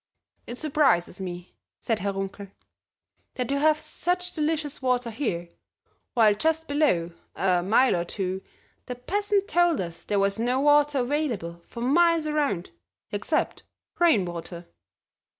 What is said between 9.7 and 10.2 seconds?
us there